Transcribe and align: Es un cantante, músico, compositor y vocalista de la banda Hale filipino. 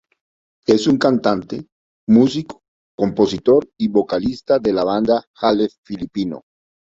Es 0.65 0.87
un 0.87 0.97
cantante, 0.97 1.67
músico, 2.07 2.63
compositor 2.97 3.69
y 3.77 3.87
vocalista 3.89 4.57
de 4.57 4.73
la 4.73 4.83
banda 4.83 5.23
Hale 5.35 5.69
filipino. 5.83 6.41